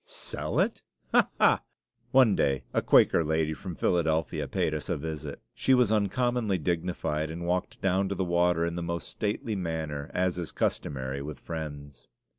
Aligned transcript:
"Sell 0.03 0.59
it? 0.59 0.81
Ha! 1.11 1.29
ha!" 1.39 1.61
One 2.09 2.35
day 2.35 2.63
a 2.73 2.81
Quaker 2.81 3.23
lady 3.23 3.53
from 3.53 3.75
Philadelphia 3.75 4.47
paid 4.47 4.73
us 4.73 4.89
a 4.89 4.97
visit. 4.97 5.39
She 5.53 5.75
was 5.75 5.91
uncommonly 5.91 6.57
dignified, 6.57 7.29
and 7.29 7.45
walked 7.45 7.79
down 7.81 8.09
to 8.09 8.15
the 8.15 8.25
water 8.25 8.65
in 8.65 8.73
the 8.73 8.81
most 8.81 9.07
stately 9.07 9.55
manner, 9.55 10.09
as 10.11 10.39
is 10.39 10.51
customary 10.51 11.21
with 11.21 11.39
Friends. 11.39 12.07